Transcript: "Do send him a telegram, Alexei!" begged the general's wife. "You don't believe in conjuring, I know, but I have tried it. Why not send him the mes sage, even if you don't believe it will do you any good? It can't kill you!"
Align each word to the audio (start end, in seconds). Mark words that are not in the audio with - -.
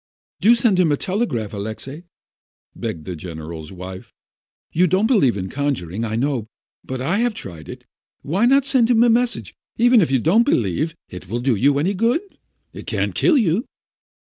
"Do 0.39 0.55
send 0.55 0.79
him 0.79 0.91
a 0.91 0.97
telegram, 0.97 1.51
Alexei!" 1.51 2.05
begged 2.75 3.05
the 3.05 3.15
general's 3.15 3.71
wife. 3.71 4.15
"You 4.73 4.87
don't 4.87 5.05
believe 5.05 5.37
in 5.37 5.47
conjuring, 5.47 6.03
I 6.05 6.15
know, 6.15 6.47
but 6.83 7.01
I 7.01 7.19
have 7.19 7.35
tried 7.35 7.69
it. 7.69 7.85
Why 8.23 8.47
not 8.47 8.65
send 8.65 8.89
him 8.89 9.01
the 9.01 9.11
mes 9.11 9.29
sage, 9.29 9.53
even 9.77 10.01
if 10.01 10.09
you 10.09 10.17
don't 10.17 10.41
believe 10.41 10.95
it 11.07 11.29
will 11.29 11.39
do 11.39 11.55
you 11.55 11.77
any 11.77 11.93
good? 11.93 12.39
It 12.73 12.87
can't 12.87 13.13
kill 13.13 13.37
you!" 13.37 13.65